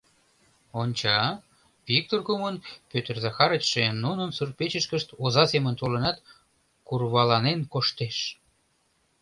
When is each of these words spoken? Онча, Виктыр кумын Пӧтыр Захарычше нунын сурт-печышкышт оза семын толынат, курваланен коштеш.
Онча, 0.81 1.19
Виктыр 1.87 2.19
кумын 2.27 2.55
Пӧтыр 2.89 3.15
Захарычше 3.25 3.83
нунын 4.03 4.29
сурт-печышкышт 4.37 5.09
оза 5.23 5.43
семын 5.51 5.75
толынат, 5.81 6.17
курваланен 6.87 7.59
коштеш. 7.73 8.17